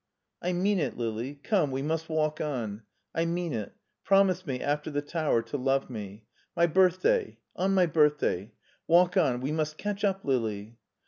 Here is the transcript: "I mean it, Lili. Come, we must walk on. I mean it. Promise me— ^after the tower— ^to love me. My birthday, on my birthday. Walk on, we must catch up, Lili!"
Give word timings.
"I 0.41 0.51
mean 0.51 0.79
it, 0.79 0.97
Lili. 0.97 1.35
Come, 1.43 1.69
we 1.69 1.83
must 1.83 2.09
walk 2.09 2.41
on. 2.41 2.81
I 3.13 3.25
mean 3.25 3.53
it. 3.53 3.71
Promise 4.03 4.47
me— 4.47 4.57
^after 4.59 4.91
the 4.91 5.03
tower— 5.03 5.43
^to 5.43 5.63
love 5.63 5.91
me. 5.91 6.25
My 6.55 6.65
birthday, 6.65 7.37
on 7.55 7.75
my 7.75 7.85
birthday. 7.85 8.51
Walk 8.87 9.15
on, 9.15 9.41
we 9.41 9.51
must 9.51 9.77
catch 9.77 10.03
up, 10.03 10.25
Lili!" 10.25 10.79